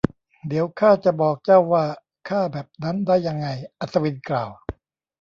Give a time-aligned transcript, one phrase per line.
[0.47, 1.85] เดี๋ยวข้าจะบอกเจ้าว่า
[2.29, 3.47] ข้าแบบนั้นได้ยังไง
[3.79, 4.51] อัศวินกล่าว